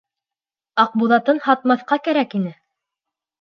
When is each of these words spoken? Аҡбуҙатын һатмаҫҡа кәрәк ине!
Аҡбуҙатын 0.83 1.41
һатмаҫҡа 1.49 1.99
кәрәк 2.09 2.35
ине! 2.41 2.55